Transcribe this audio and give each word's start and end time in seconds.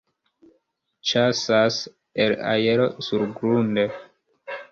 Ĉasas 1.09 1.77
el 2.25 2.33
aero 2.53 2.87
surgrunde. 3.09 3.85